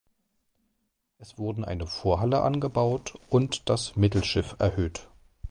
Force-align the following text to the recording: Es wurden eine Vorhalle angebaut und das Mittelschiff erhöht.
Es 1.19 1.37
wurden 1.37 1.63
eine 1.63 1.85
Vorhalle 1.85 2.41
angebaut 2.41 3.19
und 3.29 3.69
das 3.69 3.95
Mittelschiff 3.95 4.55
erhöht. 4.57 5.07